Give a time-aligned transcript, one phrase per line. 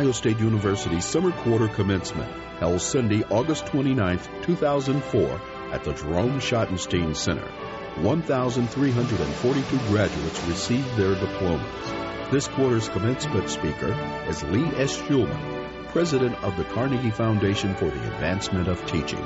[0.00, 5.40] Ohio State University Summer Quarter Commencement, held Sunday, August 29, 2004,
[5.72, 7.46] at the Jerome Schottenstein Center.
[8.00, 12.30] 1,342 graduates received their diplomas.
[12.30, 13.92] This quarter's commencement speaker
[14.26, 14.96] is Lee S.
[14.96, 19.22] Shulman, president of the Carnegie Foundation for the Advancement of Teaching.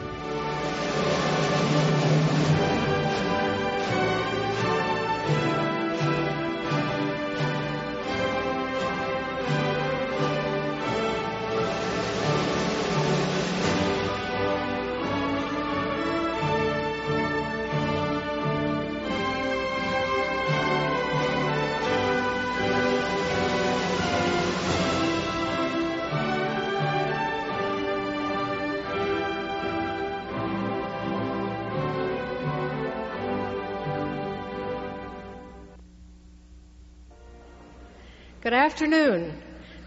[38.45, 39.41] Good afternoon,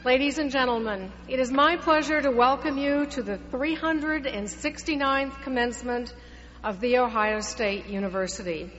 [0.04, 1.12] ladies and gentlemen.
[1.28, 6.12] It is my pleasure to welcome you to the 369th commencement
[6.64, 8.72] of The Ohio State University.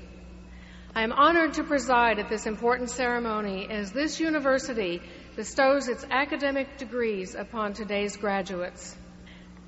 [0.97, 5.01] I am honored to preside at this important ceremony as this university
[5.37, 8.97] bestows its academic degrees upon today's graduates.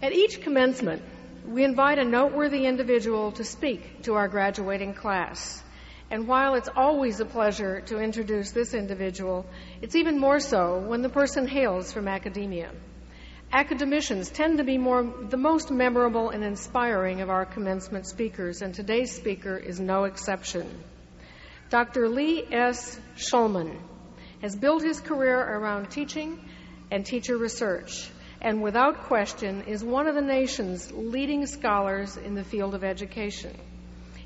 [0.03, 1.03] At each commencement,
[1.47, 5.63] we invite a noteworthy individual to speak to our graduating class.
[6.11, 9.47] And while it's always a pleasure to introduce this individual,
[9.81, 12.73] it's even more so when the person hails from academia.
[13.53, 18.75] Academicians tend to be more, the most memorable and inspiring of our commencement speakers, and
[18.75, 20.69] today's speaker is no exception.
[21.69, 22.09] Dr.
[22.09, 22.99] Lee S.
[23.17, 23.77] Shulman
[24.43, 26.41] has built his career around teaching
[26.91, 28.11] and teacher research,
[28.41, 33.57] and without question is one of the nation's leading scholars in the field of education.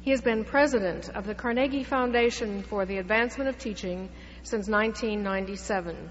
[0.05, 4.11] He has been president of the Carnegie Foundation for the Advancement of Teaching
[4.43, 6.11] since 1997.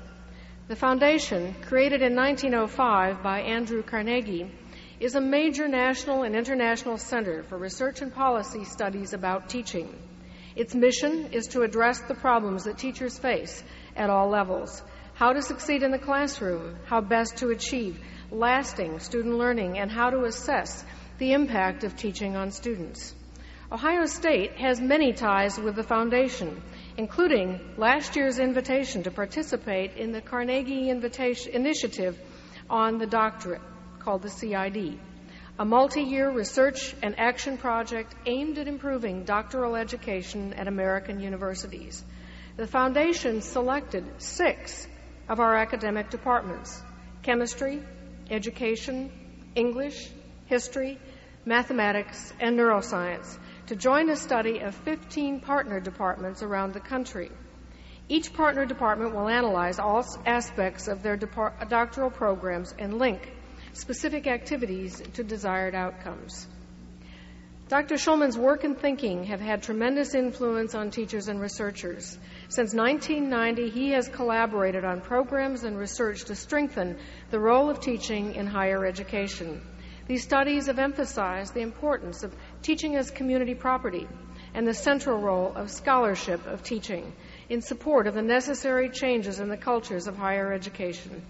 [0.67, 4.49] The foundation, created in 1905 by Andrew Carnegie,
[4.99, 9.93] is a major national and international center for research and policy studies about teaching.
[10.55, 13.63] Its mission is to address the problems that teachers face
[13.95, 14.81] at all levels
[15.13, 17.99] how to succeed in the classroom, how best to achieve
[18.31, 20.83] lasting student learning, and how to assess
[21.19, 23.13] the impact of teaching on students.
[23.73, 26.61] Ohio State has many ties with the foundation,
[26.95, 32.15] including last year's invitation to participate in the Carnegie Initiative
[32.69, 33.63] on the Doctorate,
[33.97, 34.99] called the CID,
[35.57, 42.03] a multi year research and action project aimed at improving doctoral education at American universities.
[42.57, 44.87] The foundation selected six
[45.27, 46.79] of our academic departments
[47.23, 47.81] chemistry,
[48.29, 49.11] education,
[49.55, 50.11] English,
[50.45, 50.99] history,
[51.43, 57.31] mathematics, and neuroscience to join a study of 15 partner departments around the country.
[58.09, 63.31] Each partner department will analyze all aspects of their depart- doctoral programs and link
[63.73, 66.47] specific activities to desired outcomes.
[67.69, 67.95] Dr.
[67.95, 72.17] Shulman's work and thinking have had tremendous influence on teachers and researchers.
[72.49, 76.97] Since 1990, he has collaborated on programs and research to strengthen
[77.31, 79.61] the role of teaching in higher education.
[80.05, 84.07] These studies have emphasized the importance of teaching as community property
[84.53, 87.13] and the central role of scholarship of teaching
[87.49, 91.21] in support of the necessary changes in the cultures of higher education.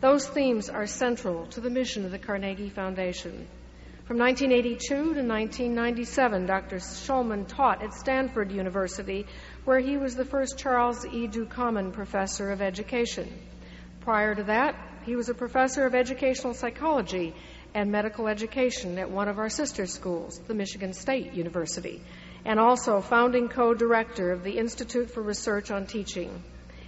[0.00, 3.46] Those themes are central to the mission of the Carnegie Foundation.
[4.04, 6.76] From 1982 to 1997, Dr.
[6.76, 9.26] Shulman taught at Stanford University,
[9.64, 11.28] where he was the first Charles E.
[11.28, 13.32] Ducommun Professor of Education.
[14.00, 14.74] Prior to that,
[15.04, 17.34] he was a professor of educational psychology
[17.74, 22.02] and medical education at one of our sister schools, the Michigan State University,
[22.44, 26.42] and also founding co director of the Institute for Research on Teaching.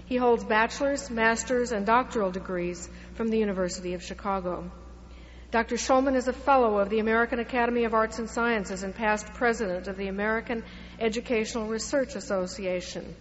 [0.06, 4.70] He holds bachelor's, master's, and doctoral degrees from the University of Chicago.
[5.50, 5.76] Dr.
[5.76, 9.86] Shulman is a fellow of the American Academy of Arts and Sciences and past president
[9.86, 10.64] of the American
[10.98, 13.14] Educational Research Association.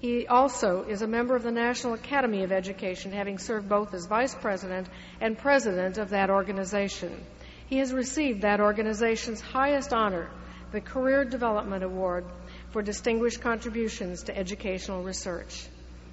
[0.00, 4.06] He also is a member of the National Academy of Education, having served both as
[4.06, 4.88] vice president
[5.20, 7.24] and president of that organization.
[7.66, 10.30] He has received that organization's highest honor,
[10.70, 12.26] the Career Development Award
[12.70, 15.66] for distinguished contributions to educational research.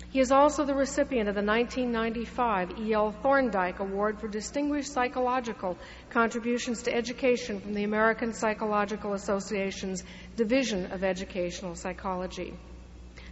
[0.10, 3.12] He is also the recipient of the 1995 E.L.
[3.22, 5.78] Thorndike Award for Distinguished Psychological
[6.10, 10.04] Contributions to Education from the American Psychological Association's
[10.38, 12.54] Division of Educational Psychology.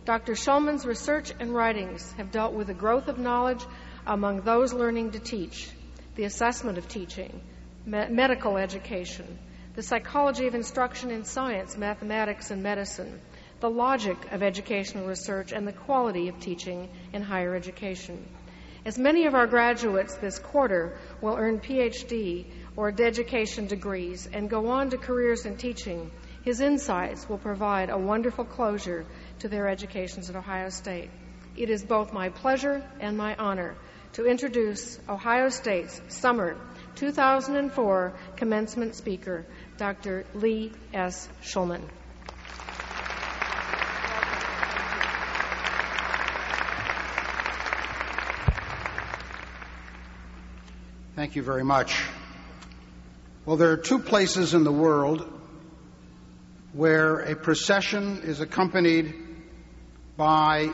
[0.06, 0.34] Dr.
[0.34, 3.64] Shulman's research and writings have dealt with the growth of knowledge
[4.06, 5.70] among those learning to teach,
[6.16, 7.40] the assessment of teaching,
[7.86, 9.40] me- medical education,
[9.76, 13.22] the psychology of instruction in science, mathematics, and medicine,
[13.62, 18.28] the logic of educational research, and the quality of teaching in higher education.
[18.86, 22.46] as many of our graduates this quarter will earn PhD
[22.76, 26.12] or education degrees and go on to careers in teaching,
[26.44, 29.06] his insights will provide a wonderful closure
[29.39, 31.09] to their educations at Ohio State.
[31.56, 33.75] It is both my pleasure and my honor
[34.13, 36.56] to introduce Ohio State's summer
[36.95, 39.45] 2004 commencement speaker,
[39.77, 40.25] Dr.
[40.35, 41.27] Lee S.
[41.41, 41.81] Shulman.
[51.15, 52.03] Thank you very much.
[53.45, 55.27] Well, there are two places in the world
[56.74, 59.23] where a procession is accompanied
[60.15, 60.69] by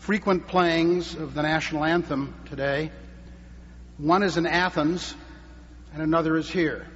[0.00, 2.90] frequent playings of the national anthem today.
[3.98, 5.14] One is in Athens,
[5.92, 6.86] and another is here.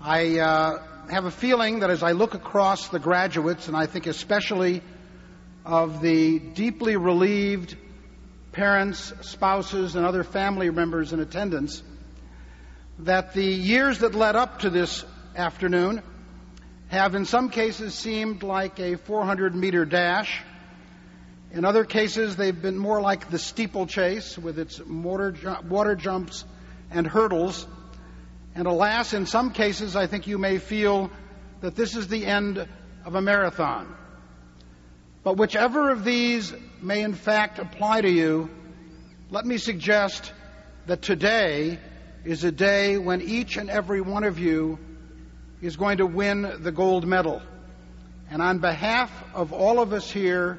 [0.00, 4.06] I uh, have a feeling that as I look across the graduates, and I think
[4.06, 4.82] especially
[5.64, 7.76] of the deeply relieved
[8.52, 11.82] parents, spouses, and other family members in attendance,
[13.00, 15.04] that the years that led up to this
[15.36, 16.02] afternoon
[16.94, 20.40] have in some cases seemed like a 400 meter dash.
[21.52, 26.44] In other cases, they've been more like the steeplechase with its water jumps
[26.92, 27.66] and hurdles.
[28.54, 31.10] And alas, in some cases, I think you may feel
[31.62, 32.64] that this is the end
[33.04, 33.92] of a marathon.
[35.24, 38.50] But whichever of these may in fact apply to you,
[39.30, 40.32] let me suggest
[40.86, 41.80] that today
[42.24, 44.78] is a day when each and every one of you
[45.64, 47.40] is going to win the gold medal.
[48.30, 50.58] And on behalf of all of us here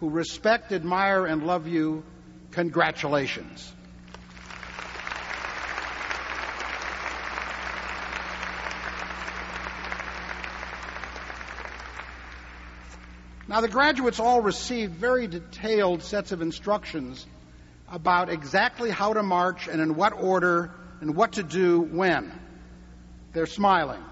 [0.00, 2.02] who respect, admire, and love you,
[2.52, 3.70] congratulations.
[13.46, 17.26] Now, the graduates all received very detailed sets of instructions
[17.92, 20.70] about exactly how to march and in what order
[21.02, 22.32] and what to do when.
[23.34, 24.02] They're smiling.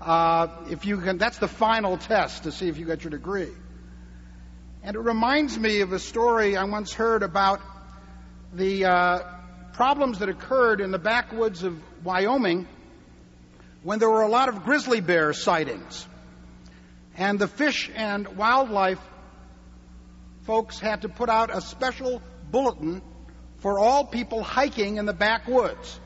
[0.00, 3.52] Uh, if you can, that's the final test to see if you get your degree.
[4.82, 7.60] And it reminds me of a story I once heard about
[8.52, 9.18] the uh,
[9.72, 12.68] problems that occurred in the backwoods of Wyoming
[13.82, 16.06] when there were a lot of grizzly bear sightings.
[17.16, 19.00] And the fish and wildlife
[20.42, 23.02] folks had to put out a special bulletin
[23.58, 25.98] for all people hiking in the backwoods,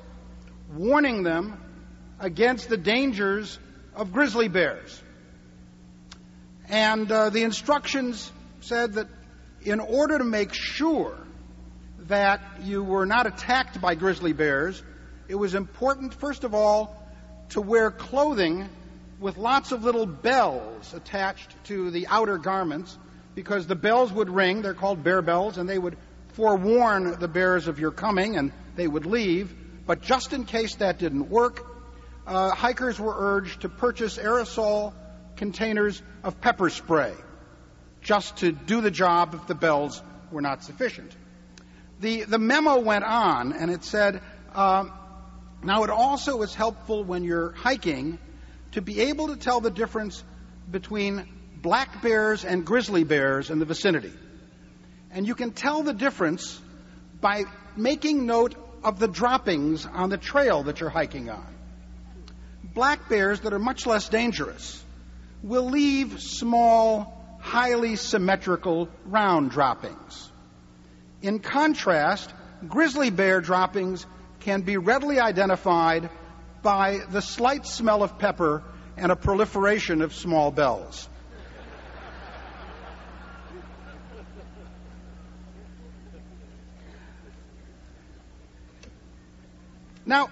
[0.75, 1.61] warning them
[2.19, 3.59] against the dangers
[3.95, 5.03] of grizzly bears.
[6.69, 9.09] And uh, the instructions said that
[9.63, 11.19] in order to make sure
[12.09, 14.83] that you were not attacked by grizzly bears,
[15.29, 16.97] it was important, first of all,
[17.51, 18.69] to wear clothing
[19.19, 22.97] with lots of little bells attached to the outer garments
[23.35, 24.63] because the bells would ring.
[24.63, 25.97] They're called bear bells, and they would
[26.35, 29.55] forewarn the bears of your coming and they would leave.
[29.87, 31.67] But just in case that didn't work,
[32.31, 34.93] uh, hikers were urged to purchase aerosol
[35.34, 37.13] containers of pepper spray
[38.03, 41.15] just to do the job if the bells were not sufficient.
[41.99, 44.22] The, the memo went on and it said,
[44.55, 44.93] um,
[45.65, 48.19] now it also is helpful when you're hiking
[48.72, 50.22] to be able to tell the difference
[50.70, 54.13] between black bears and grizzly bears in the vicinity.
[55.10, 56.60] And you can tell the difference
[57.20, 57.43] by
[57.77, 61.59] making note of the droppings on the trail that you're hiking on.
[62.74, 64.82] Black bears that are much less dangerous
[65.43, 70.31] will leave small, highly symmetrical round droppings.
[71.22, 72.32] In contrast,
[72.69, 74.06] grizzly bear droppings
[74.41, 76.08] can be readily identified
[76.62, 78.62] by the slight smell of pepper
[78.96, 81.08] and a proliferation of small bells.
[90.06, 90.29] Now,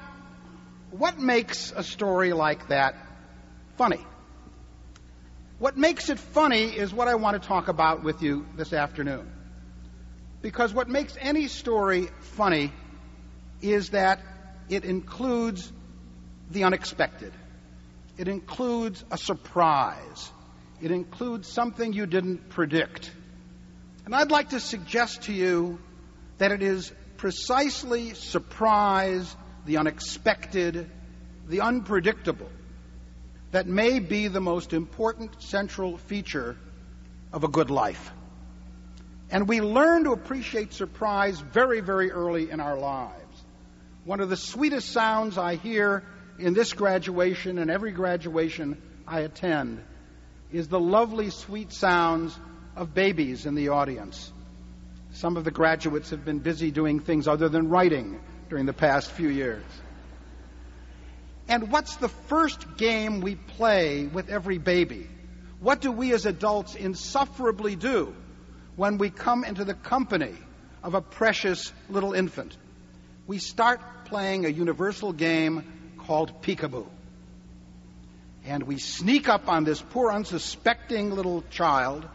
[0.90, 2.95] what makes a story like that
[3.76, 4.04] funny?
[5.59, 9.30] What makes it funny is what I want to talk about with you this afternoon.
[10.40, 12.73] Because what makes any story funny
[13.61, 14.21] is that
[14.68, 15.73] it includes
[16.50, 17.33] the unexpected.
[18.16, 20.30] It includes a surprise.
[20.80, 23.11] It includes something you didn't predict.
[24.04, 25.80] And I'd like to suggest to you
[26.38, 29.35] that it is precisely surprise,
[29.69, 30.91] the unexpected,
[31.47, 32.49] the unpredictable
[33.51, 36.57] that may be the most important central feature
[37.35, 38.11] of a good life.
[39.31, 43.45] And we learn to appreciate surprise very, very early in our lives.
[44.07, 46.03] One of the sweetest sounds I hear
[46.39, 49.85] in this graduation and every graduation I attend
[50.51, 52.39] is the lovely, sweet sounds
[52.75, 54.33] of babies in the audience.
[55.13, 59.11] Some of the graduates have been busy doing things other than writing during the past
[59.11, 59.64] few years.
[61.49, 65.09] And what's the first game we play with every baby?
[65.61, 68.14] What do we as adults insufferably do
[68.76, 70.35] when we come into the company
[70.83, 72.57] of a precious little infant?
[73.26, 76.87] We start playing a universal game called peekaboo.
[78.45, 82.07] And we sneak up on this poor, unsuspecting little child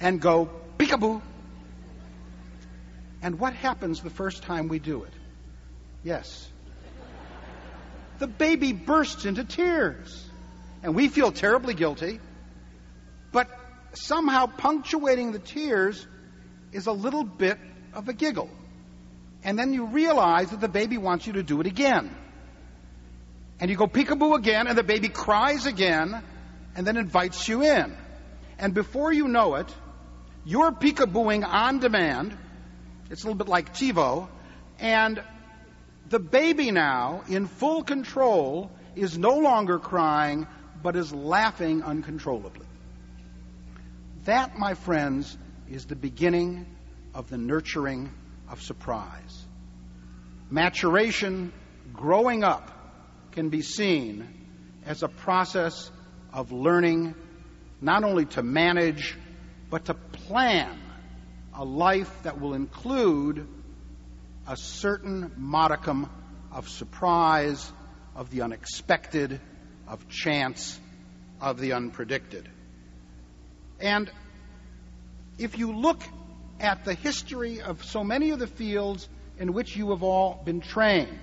[0.00, 1.20] and go, peekaboo.
[3.22, 5.12] And what happens the first time we do it?
[6.02, 6.48] Yes.
[8.18, 10.28] The baby bursts into tears.
[10.82, 12.20] And we feel terribly guilty.
[13.30, 13.48] But
[13.94, 16.06] somehow punctuating the tears
[16.72, 17.58] is a little bit
[17.94, 18.50] of a giggle.
[19.44, 22.14] And then you realize that the baby wants you to do it again.
[23.60, 26.22] And you go peekaboo again, and the baby cries again,
[26.74, 27.96] and then invites you in.
[28.58, 29.72] And before you know it,
[30.44, 32.36] you're peekabooing on demand.
[33.10, 34.28] It's a little bit like TiVo.
[34.78, 35.22] And
[36.08, 40.46] the baby now, in full control, is no longer crying,
[40.82, 42.66] but is laughing uncontrollably.
[44.24, 45.36] That, my friends,
[45.70, 46.66] is the beginning
[47.14, 48.12] of the nurturing
[48.48, 49.44] of surprise.
[50.50, 51.52] Maturation,
[51.92, 52.70] growing up,
[53.32, 54.28] can be seen
[54.84, 55.90] as a process
[56.32, 57.14] of learning
[57.80, 59.16] not only to manage,
[59.70, 60.78] but to plan
[61.54, 63.46] a life that will include
[64.46, 66.10] a certain modicum
[66.50, 67.70] of surprise,
[68.14, 69.40] of the unexpected,
[69.86, 70.78] of chance,
[71.40, 72.44] of the unpredicted.
[73.80, 74.10] And
[75.38, 76.02] if you look
[76.60, 79.08] at the history of so many of the fields
[79.38, 81.18] in which you have all been trained,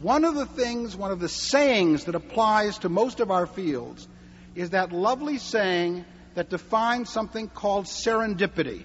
[0.00, 4.06] one of the things, one of the sayings that applies to most of our fields
[4.54, 8.84] is that lovely saying that defines something called serendipity.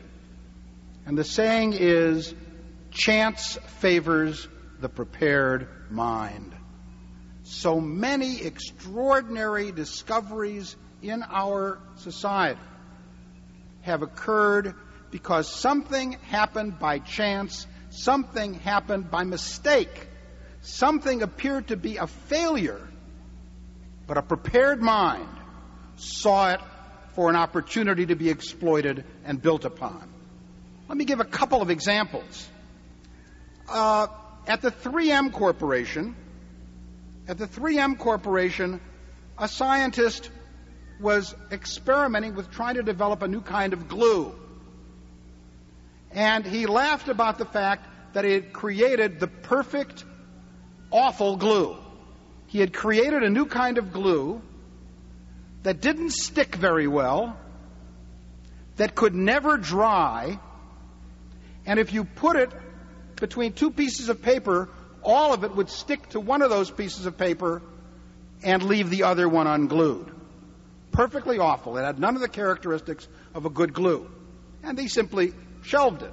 [1.05, 2.33] And the saying is
[2.91, 4.47] chance favors
[4.79, 6.53] the prepared mind.
[7.43, 12.59] So many extraordinary discoveries in our society
[13.81, 14.75] have occurred
[15.09, 20.07] because something happened by chance, something happened by mistake
[20.61, 22.87] something appeared to be a failure,
[24.07, 25.27] but a prepared mind
[25.95, 26.61] saw it
[27.15, 30.07] for an opportunity to be exploited and built upon.
[30.87, 32.47] Let me give a couple of examples.
[33.67, 34.07] Uh,
[34.47, 36.15] at the 3M Corporation,
[37.27, 38.81] at the 3M Corporation,
[39.37, 40.29] a scientist
[40.99, 44.35] was experimenting with trying to develop a new kind of glue.
[46.11, 50.03] And he laughed about the fact that he had created the perfect
[50.91, 51.77] awful glue.
[52.47, 54.41] He had created a new kind of glue
[55.63, 57.37] that didn't stick very well,
[58.77, 60.39] that could never dry,
[61.65, 62.49] and if you put it
[63.21, 64.67] between two pieces of paper,
[65.01, 67.61] all of it would stick to one of those pieces of paper
[68.43, 70.11] and leave the other one unglued.
[70.91, 71.77] Perfectly awful.
[71.77, 74.09] It had none of the characteristics of a good glue.
[74.63, 76.11] And he simply shelved it.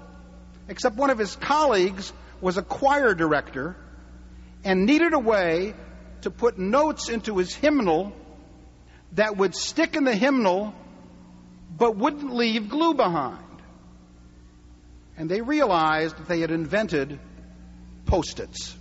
[0.68, 3.74] Except one of his colleagues was a choir director
[4.62, 5.74] and needed a way
[6.20, 8.12] to put notes into his hymnal
[9.12, 10.74] that would stick in the hymnal
[11.76, 13.47] but wouldn't leave glue behind.
[15.18, 17.18] And they realized that they had invented
[18.06, 18.74] post its.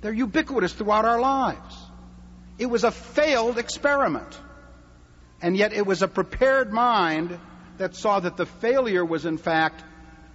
[0.00, 1.76] They're ubiquitous throughout our lives.
[2.58, 4.38] It was a failed experiment.
[5.40, 7.38] And yet it was a prepared mind
[7.78, 9.84] that saw that the failure was, in fact,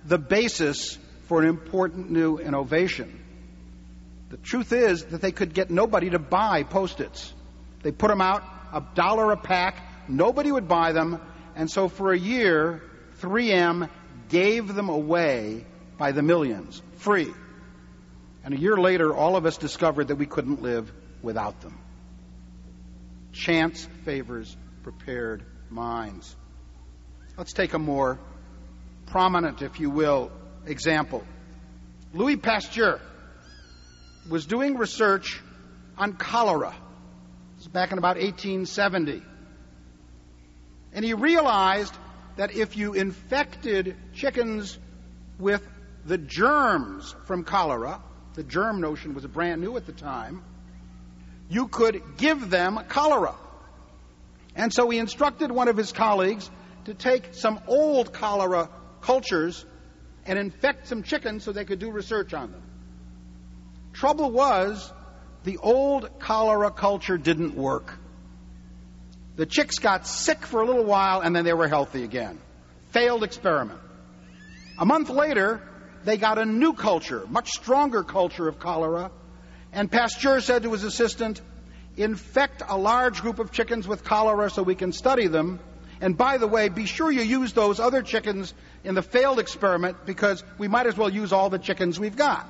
[0.05, 0.97] the basis
[1.27, 3.19] for an important new innovation.
[4.29, 7.33] The truth is that they could get nobody to buy post its.
[7.83, 11.21] They put them out a dollar a pack, nobody would buy them,
[11.55, 12.81] and so for a year,
[13.23, 13.89] 3M
[14.27, 15.65] gave them away
[15.97, 17.33] by the millions, free.
[18.43, 21.79] And a year later, all of us discovered that we couldn't live without them.
[23.31, 26.35] Chance favors prepared minds.
[27.37, 28.19] Let's take a more
[29.07, 30.29] prominent, if you will,
[30.65, 31.23] example.
[32.13, 32.99] Louis Pasteur
[34.29, 35.41] was doing research
[35.97, 36.75] on cholera.
[37.57, 39.23] This back in about 1870.
[40.91, 41.93] And he realized
[42.35, 44.77] that if you infected chickens
[45.39, 45.65] with
[46.05, 48.01] the germs from cholera,
[48.33, 50.43] the germ notion was brand new at the time,
[51.49, 53.35] you could give them cholera.
[54.55, 56.49] And so he instructed one of his colleagues
[56.85, 58.69] to take some old cholera
[59.01, 59.65] cultures
[60.25, 62.61] and infect some chickens so they could do research on them.
[63.93, 64.91] Trouble was,
[65.43, 67.99] the old cholera culture didn't work.
[69.35, 72.39] The chicks got sick for a little while and then they were healthy again.
[72.91, 73.79] Failed experiment.
[74.77, 75.61] A month later,
[76.03, 79.11] they got a new culture, much stronger culture of cholera,
[79.71, 81.41] and Pasteur said to his assistant,
[81.97, 85.59] infect a large group of chickens with cholera so we can study them.
[86.01, 90.05] And by the way, be sure you use those other chickens in the failed experiment
[90.05, 92.47] because we might as well use all the chickens we've got.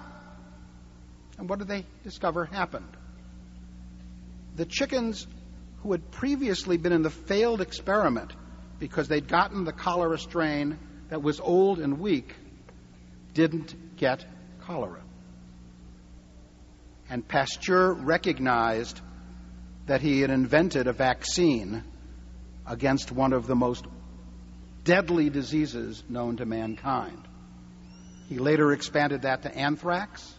[1.38, 2.90] And what did they discover happened?
[4.56, 5.28] The chickens
[5.84, 8.34] who had previously been in the failed experiment
[8.80, 12.34] because they'd gotten the cholera strain that was old and weak
[13.34, 14.26] didn't get
[14.62, 15.02] cholera.
[17.10, 19.02] And Pasteur recognized
[19.86, 21.84] that he had invented a vaccine
[22.66, 23.86] against one of the most
[24.86, 27.28] deadly diseases known to mankind.
[28.30, 30.34] He later expanded that to anthrax,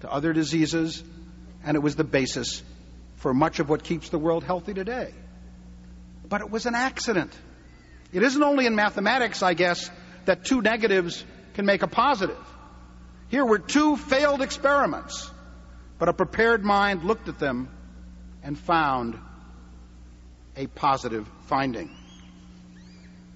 [0.00, 1.04] to other diseases,
[1.62, 2.62] and it was the basis
[3.24, 5.10] for much of what keeps the world healthy today.
[6.28, 7.32] But it was an accident.
[8.12, 9.90] It isn't only in mathematics, I guess,
[10.26, 12.36] that two negatives can make a positive.
[13.28, 15.30] Here were two failed experiments,
[15.98, 17.70] but a prepared mind looked at them
[18.42, 19.18] and found
[20.54, 21.96] a positive finding.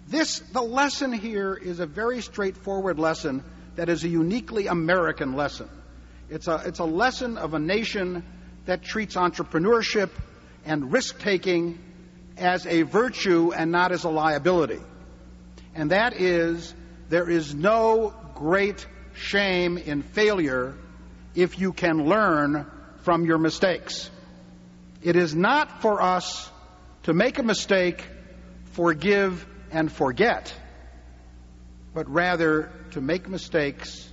[0.06, 3.42] This, the lesson here is a very straightforward lesson
[3.76, 5.70] that is a uniquely American lesson.
[6.28, 8.22] It's a, it's a lesson of a nation
[8.68, 10.10] that treats entrepreneurship
[10.66, 11.78] and risk taking
[12.36, 14.78] as a virtue and not as a liability.
[15.74, 16.74] And that is,
[17.08, 20.74] there is no great shame in failure
[21.34, 22.66] if you can learn
[23.04, 24.10] from your mistakes.
[25.02, 26.50] It is not for us
[27.04, 28.06] to make a mistake,
[28.72, 30.54] forgive, and forget,
[31.94, 34.06] but rather to make mistakes,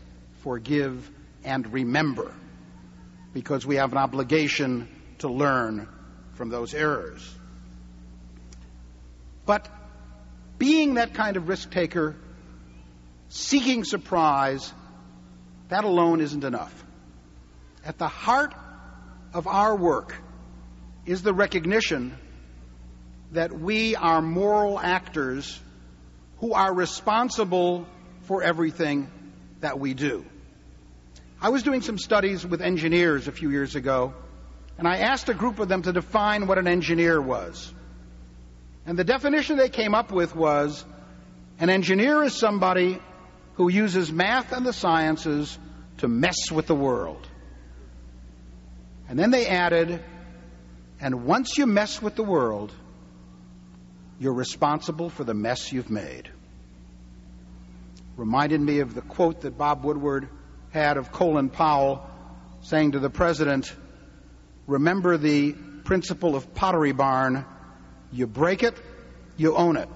[0.43, 1.12] forgive,
[1.43, 2.34] and remember,
[3.36, 5.89] because we have an obligation to learn
[6.36, 7.21] from those errors.
[9.45, 9.67] But
[10.58, 12.15] being that kind of risk taker,
[13.28, 14.71] seeking surprise,
[15.67, 16.74] that alone isn't enough.
[17.84, 18.54] At the heart
[19.34, 20.15] of our work
[21.06, 22.17] is the recognition
[23.34, 25.60] that we are moral actors
[26.39, 27.86] who are responsible
[28.21, 29.12] for everything
[29.60, 30.26] that we do.
[31.45, 34.15] I was doing some studies with engineers a few years ago,
[34.79, 37.71] and I asked a group of them to define what an engineer was.
[38.88, 40.84] And the definition they came up with was
[41.60, 42.99] an engineer is somebody
[43.58, 45.55] who uses math and the sciences
[45.99, 47.27] to mess with the world.
[49.08, 50.03] And then they added,
[50.99, 52.73] and once you mess with the world,
[54.19, 56.27] you're responsible for the mess you've made.
[58.17, 60.27] Reminded me of the quote that Bob Woodward
[60.75, 62.05] had of Colin Powell
[62.61, 63.73] saying to the president,
[64.67, 67.45] Remember the principle of Pottery Barn
[68.11, 68.75] you break it,
[69.38, 69.89] you own it.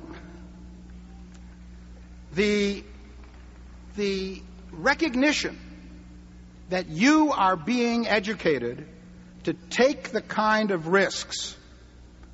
[2.33, 2.83] The,
[3.97, 5.59] the recognition
[6.69, 8.87] that you are being educated
[9.43, 11.57] to take the kind of risks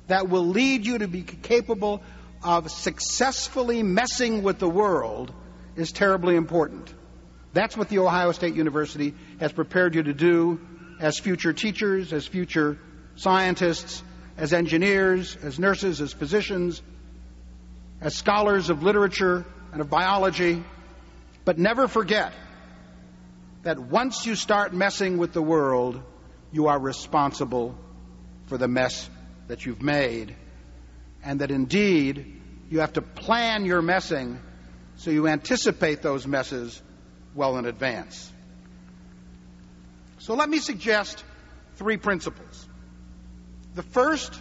[0.06, 2.00] that will lead you to be capable
[2.44, 5.32] of successfully messing with the world
[5.74, 6.92] is terribly important.
[7.56, 10.60] That's what the Ohio State University has prepared you to do
[11.00, 12.76] as future teachers, as future
[13.16, 14.02] scientists,
[14.36, 16.82] as engineers, as nurses, as physicians,
[18.02, 20.62] as scholars of literature and of biology.
[21.46, 22.34] But never forget
[23.62, 26.02] that once you start messing with the world,
[26.52, 27.74] you are responsible
[28.48, 29.08] for the mess
[29.48, 30.36] that you've made.
[31.24, 32.38] And that indeed,
[32.68, 34.40] you have to plan your messing
[34.96, 36.82] so you anticipate those messes
[37.36, 38.32] well in advance.
[40.18, 41.22] So let me suggest
[41.76, 42.66] three principles.
[43.74, 44.40] The first,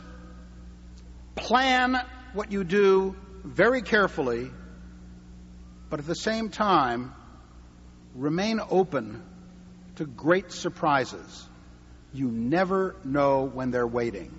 [1.36, 1.97] plan
[2.34, 4.49] what you do very carefully,
[5.89, 7.13] but at the same time,
[8.15, 9.21] remain open
[9.97, 11.47] to great surprises.
[12.13, 14.34] You never know when they're waiting.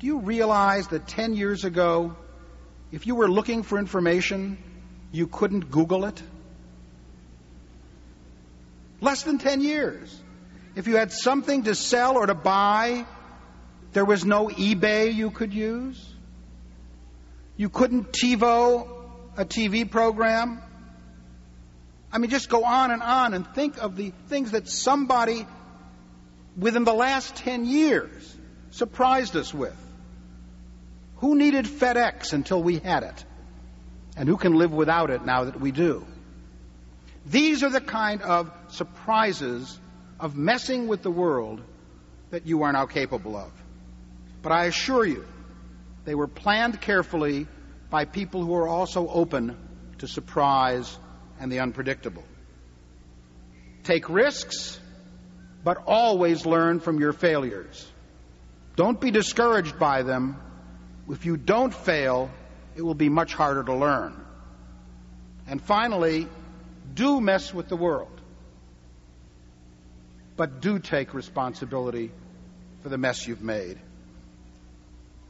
[0.00, 2.16] Do you realize that 10 years ago,
[2.90, 4.58] if you were looking for information,
[5.12, 6.22] you couldn't Google it?
[9.02, 10.22] Less than 10 years.
[10.76, 13.04] If you had something to sell or to buy,
[13.92, 16.08] there was no eBay you could use.
[17.56, 18.88] You couldn't TiVo
[19.36, 20.62] a TV program.
[22.12, 25.46] I mean, just go on and on and think of the things that somebody
[26.56, 28.36] within the last 10 years
[28.70, 29.76] surprised us with.
[31.16, 33.24] Who needed FedEx until we had it?
[34.16, 36.06] And who can live without it now that we do?
[37.26, 39.78] These are the kind of surprises
[40.18, 41.62] of messing with the world
[42.30, 43.52] that you are now capable of.
[44.42, 45.24] But I assure you,
[46.04, 47.46] they were planned carefully
[47.90, 49.56] by people who are also open
[49.98, 50.98] to surprise
[51.38, 52.24] and the unpredictable.
[53.84, 54.80] Take risks,
[55.64, 57.86] but always learn from your failures.
[58.76, 60.36] Don't be discouraged by them.
[61.10, 62.30] If you don't fail,
[62.74, 64.18] it will be much harder to learn.
[65.46, 66.28] And finally,
[66.94, 68.11] do mess with the world.
[70.42, 72.10] But do take responsibility
[72.82, 73.78] for the mess you've made.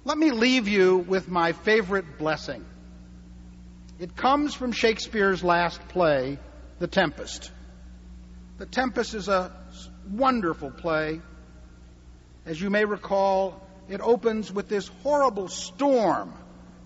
[0.06, 2.64] Let me leave you with my favorite blessing.
[3.98, 6.38] It comes from Shakespeare's last play,
[6.78, 7.50] The Tempest.
[8.56, 9.54] The Tempest is a
[10.10, 11.20] wonderful play.
[12.46, 16.32] As you may recall, it opens with this horrible storm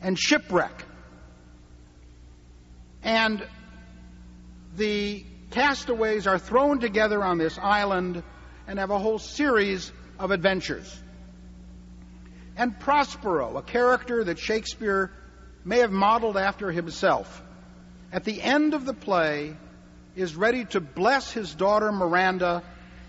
[0.02, 0.84] and shipwreck.
[3.04, 3.46] And
[4.74, 8.22] the castaways are thrown together on this island
[8.66, 11.02] and have a whole series of adventures.
[12.56, 15.11] And Prospero, a character that Shakespeare
[15.64, 17.42] may have modeled after himself,
[18.12, 19.56] at the end of the play
[20.14, 22.62] is ready to bless his daughter Miranda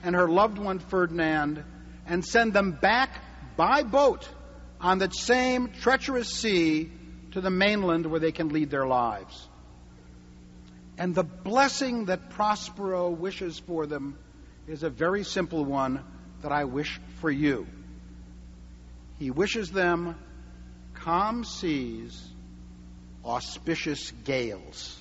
[0.04, 1.64] and her loved one Ferdinand
[2.06, 3.10] and send them back
[3.56, 4.28] by boat
[4.82, 6.92] on that same treacherous sea
[7.32, 9.48] to the mainland where they can lead their lives.
[10.98, 14.18] And the blessing that Prospero wishes for them
[14.68, 16.04] is a very simple one
[16.42, 17.68] that I wish for you.
[19.20, 20.16] He wishes them
[20.96, 22.22] calm seas,
[23.24, 25.00] auspicious gales.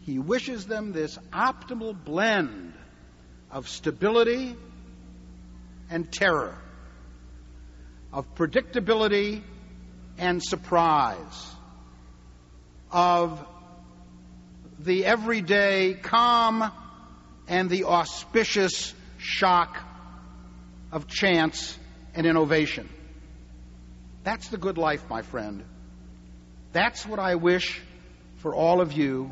[0.00, 2.74] He wishes them this optimal blend
[3.50, 4.56] of stability
[5.90, 6.58] and terror,
[8.12, 9.42] of predictability
[10.18, 11.54] and surprise,
[12.90, 13.44] of
[14.84, 16.70] the everyday calm
[17.48, 19.78] and the auspicious shock
[20.92, 21.78] of chance
[22.14, 22.88] and innovation.
[24.22, 25.64] That's the good life, my friend.
[26.72, 27.80] That's what I wish
[28.36, 29.30] for all of you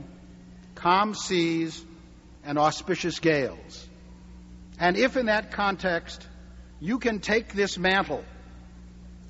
[0.74, 1.84] calm seas
[2.44, 3.86] and auspicious gales.
[4.78, 6.26] And if in that context
[6.80, 8.24] you can take this mantle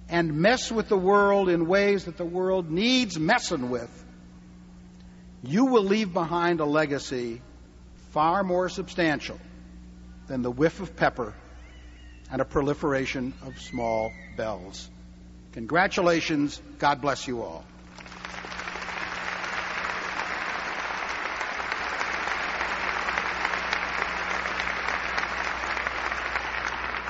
[0.09, 4.02] and mess with the world in ways that the world needs messing with,
[5.43, 7.43] you will leave behind a legacy
[8.11, 9.39] far more substantial
[10.29, 11.35] than the whiff of pepper
[12.31, 14.89] and a proliferation of small bells.
[15.53, 16.61] Congratulations.
[16.79, 17.65] God bless you all.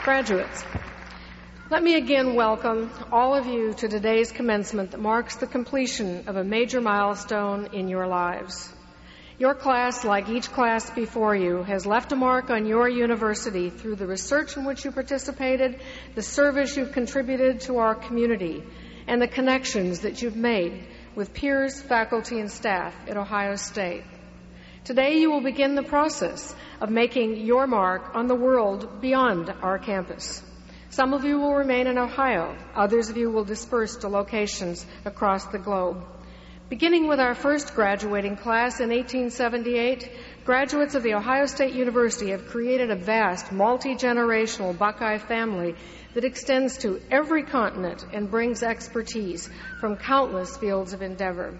[0.03, 0.65] Graduates,
[1.73, 6.37] let me again welcome all of you to today's commencement that marks the completion of
[6.37, 8.71] a major milestone in your lives.
[9.39, 13.97] Your class, like each class before you, has left a mark on your university through
[13.97, 15.81] the research in which you participated,
[16.15, 18.63] the service you've contributed to our community,
[19.07, 24.05] and the connections that you've made with peers, faculty, and staff at Ohio State.
[24.85, 29.79] Today you will begin the process of making your mark on the world beyond our
[29.79, 30.43] campus.
[30.93, 32.55] Some of you will remain in Ohio.
[32.75, 36.05] Others of you will disperse to locations across the globe.
[36.69, 40.11] Beginning with our first graduating class in 1878,
[40.45, 45.77] graduates of The Ohio State University have created a vast, multi generational Buckeye family
[46.13, 49.49] that extends to every continent and brings expertise
[49.81, 51.59] from countless fields of endeavor.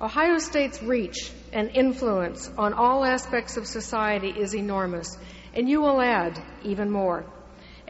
[0.00, 5.18] Ohio State's reach and influence on all aspects of society is enormous,
[5.54, 7.26] and you will add even more.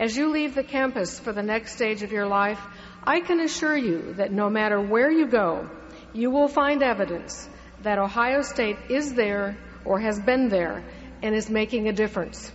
[0.01, 2.59] As you leave the campus for the next stage of your life,
[3.05, 5.69] I can assure you that no matter where you go,
[6.15, 7.47] you will find evidence
[7.83, 10.83] that Ohio State is there or has been there
[11.23, 12.51] and is making a difference.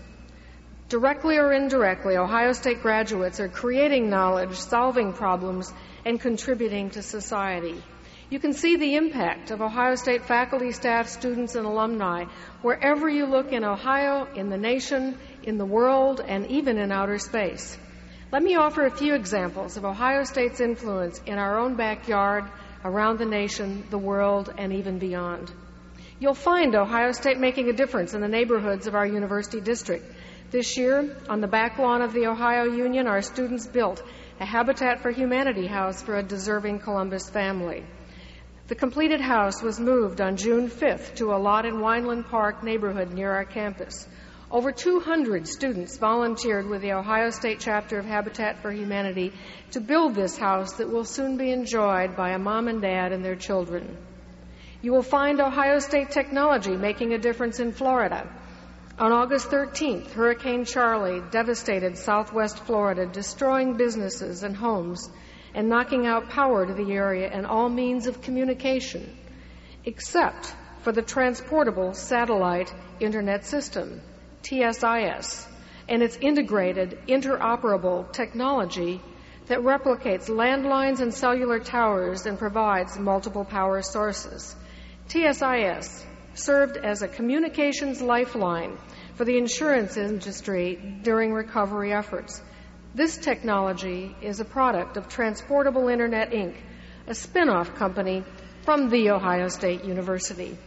[0.90, 5.72] Directly or indirectly, Ohio State graduates are creating knowledge, solving problems,
[6.04, 7.76] and contributing to society.
[8.28, 12.26] You can see the impact of Ohio State faculty, staff, students, and alumni
[12.64, 17.18] wherever you look in Ohio, in the nation, in the world, and even in outer
[17.20, 17.78] space.
[18.32, 22.46] Let me offer a few examples of Ohio State's influence in our own backyard,
[22.84, 25.52] around the nation, the world, and even beyond.
[26.20, 30.06] You'll find Ohio State making a difference in the neighborhoods of our university district.
[30.52, 34.04] This year, on the back lawn of the Ohio Union, our students built
[34.40, 37.84] a Habitat for Humanity house for a deserving Columbus family.
[38.68, 43.12] The completed house was moved on June 5th to a lot in Weinland Park neighborhood
[43.14, 44.08] near our campus.
[44.56, 49.34] Over 200 students volunteered with the Ohio State chapter of Habitat for Humanity
[49.72, 53.22] to build this house that will soon be enjoyed by a mom and dad and
[53.22, 53.98] their children.
[54.82, 58.30] You will find Ohio State technology making a difference in Florida.
[58.98, 65.10] On August 13th, Hurricane Charley devastated southwest Florida, destroying businesses and homes
[65.54, 69.18] and knocking out power to the area and all means of communication.
[69.84, 74.02] except for the Transportable Satellite Internet System,
[74.46, 75.48] TSIS,
[75.90, 79.02] and its integrated, interoperable technology
[79.48, 84.56] that replicates landlines and cellular towers and provides multiple power sources.
[85.10, 86.06] TSIS
[86.36, 88.78] served as a communications lifeline
[89.16, 92.42] for the insurance industry during recovery efforts.
[92.94, 96.56] This technology is a product of Transportable Internet Inc.,
[97.08, 98.24] a spin off company
[98.64, 100.58] from The Ohio State University.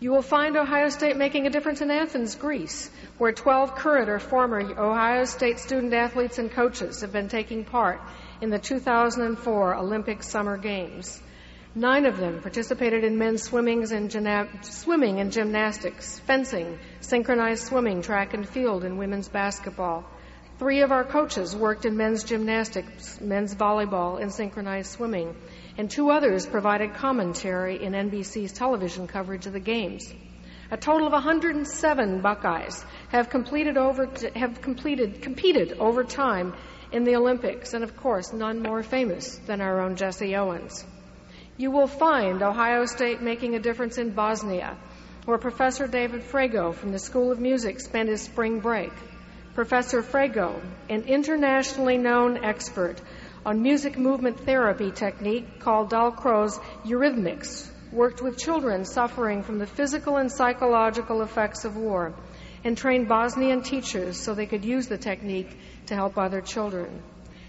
[0.00, 4.20] You will find Ohio State making a difference in Athens, Greece, where 12 current or
[4.20, 8.00] former Ohio State student athletes and coaches have been taking part
[8.40, 11.20] in the 2004 Olympic Summer Games.
[11.74, 18.34] Nine of them participated in men's swimming and, swimming and gymnastics, fencing, synchronized swimming, track
[18.34, 20.04] and field, and women's basketball.
[20.60, 25.34] Three of our coaches worked in men's gymnastics, men's volleyball, and synchronized swimming,
[25.78, 30.12] and two others provided commentary in NBC's television coverage of the games.
[30.72, 36.52] A total of 107 Buckeyes have completed over have completed competed over time
[36.92, 40.84] in the Olympics, and of course, none more famous than our own Jesse Owens.
[41.56, 44.76] You will find Ohio State making a difference in Bosnia,
[45.24, 48.92] where Professor David Frego from the School of Music spent his spring break.
[49.54, 53.00] Professor Frego, an internationally known expert
[53.48, 60.18] on music movement therapy technique called Dalcroze Eurythmics, worked with children suffering from the physical
[60.18, 62.12] and psychological effects of war
[62.62, 65.56] and trained Bosnian teachers so they could use the technique
[65.86, 67.02] to help other children.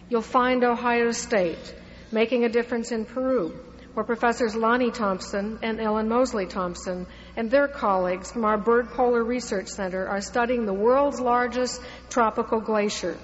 [0.08, 1.76] You'll find Ohio State
[2.14, 3.60] making a difference in Peru,
[3.94, 9.26] where Professors Lonnie Thompson and Ellen Mosley Thompson and their colleagues from our Byrd Polar
[9.26, 13.18] Research Center are studying the world's largest tropical glacier,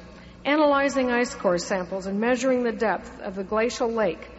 [0.46, 4.30] analyzing ice core samples and measuring the depth of the glacial lake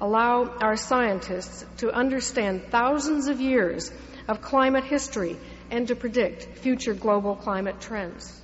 [0.00, 3.92] allow our scientists to understand thousands of years
[4.26, 5.36] of climate history
[5.70, 8.40] and to predict future global climate trends.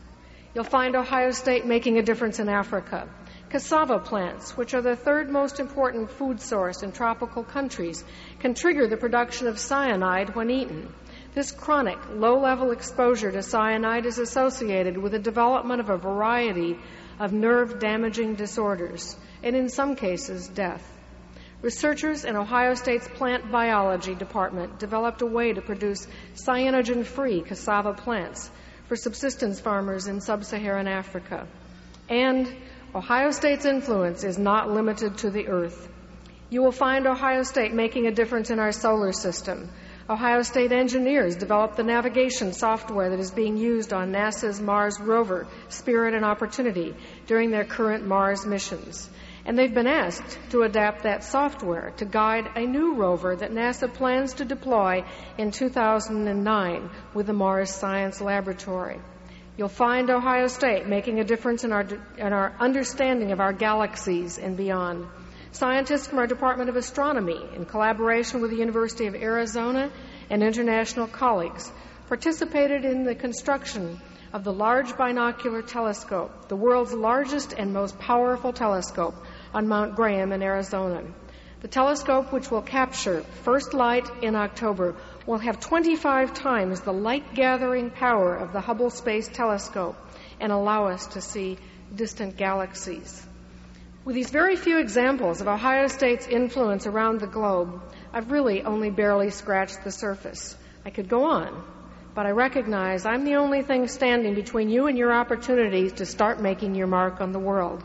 [0.54, 3.08] You'll find Ohio State making a difference in Africa.
[3.50, 8.04] Cassava plants, which are the third most important food source in tropical countries,
[8.40, 10.92] can trigger the production of cyanide when eaten.
[11.34, 16.78] This chronic, low level exposure to cyanide is associated with the development of a variety
[17.18, 20.82] of nerve damaging disorders, and in some cases, death.
[21.60, 27.94] Researchers in Ohio State's plant biology department developed a way to produce cyanogen free cassava
[27.94, 28.48] plants
[28.86, 31.48] for subsistence farmers in sub Saharan Africa.
[32.08, 32.54] And
[32.94, 35.88] Ohio State's influence is not limited to the Earth.
[36.48, 39.68] You will find Ohio State making a difference in our solar system.
[40.10, 45.46] Ohio State engineers developed the navigation software that is being used on NASA's Mars rover,
[45.68, 46.94] Spirit and Opportunity,
[47.26, 49.10] during their current Mars missions.
[49.44, 53.92] And they've been asked to adapt that software to guide a new rover that NASA
[53.92, 55.04] plans to deploy
[55.36, 58.98] in 2009 with the Mars Science Laboratory.
[59.58, 64.38] You'll find Ohio State making a difference in our, in our understanding of our galaxies
[64.38, 65.06] and beyond.
[65.52, 69.90] Scientists from our Department of Astronomy, in collaboration with the University of Arizona
[70.28, 71.72] and international colleagues,
[72.06, 73.98] participated in the construction
[74.32, 79.14] of the Large Binocular Telescope, the world's largest and most powerful telescope
[79.54, 81.02] on Mount Graham in Arizona.
[81.60, 84.94] The telescope, which will capture first light in October,
[85.26, 89.96] will have 25 times the light gathering power of the Hubble Space Telescope
[90.40, 91.58] and allow us to see
[91.92, 93.26] distant galaxies.
[94.08, 97.78] With these very few examples of Ohio State's influence around the globe,
[98.10, 100.56] I've really only barely scratched the surface.
[100.82, 101.62] I could go on,
[102.14, 106.40] but I recognize I'm the only thing standing between you and your opportunity to start
[106.40, 107.84] making your mark on the world.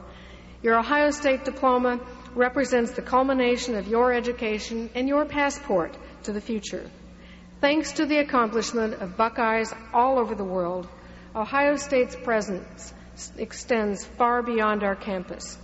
[0.62, 2.00] Your Ohio State diploma
[2.36, 6.90] represents the culmination of your education and your passport to the future.
[7.60, 10.88] Thanks to the accomplishment of Buckeyes all over the world,
[11.36, 12.94] Ohio State's presence
[13.38, 15.58] extends far beyond our campus.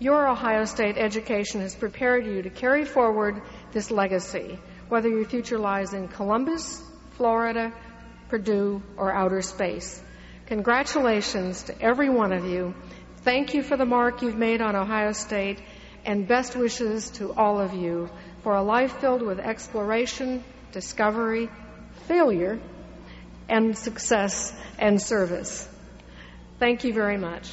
[0.00, 3.40] Your Ohio State education has prepared you to carry forward
[3.72, 7.72] this legacy, whether your future lies in Columbus, Florida,
[8.28, 10.02] Purdue, or outer space.
[10.46, 12.74] Congratulations to every one of you.
[13.18, 15.62] Thank you for the mark you've made on Ohio State
[16.04, 18.10] and best wishes to all of you
[18.42, 21.48] for a life filled with exploration, discovery,
[22.08, 22.58] failure,
[23.48, 25.68] and success and service.
[26.58, 27.48] Thank you very much.